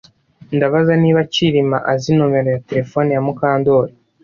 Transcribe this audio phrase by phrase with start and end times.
[0.55, 3.93] Ndabaza niba Kirima azi numero ya terefone ya Mukandoli